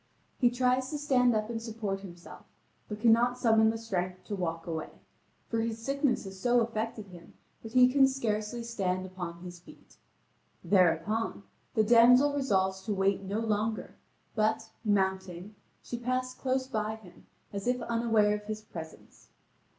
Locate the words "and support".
1.51-1.99